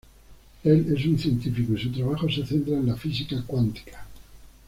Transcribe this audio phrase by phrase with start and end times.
[0.63, 4.03] Él es un científico, y su trabajo se centra en la física cuántica.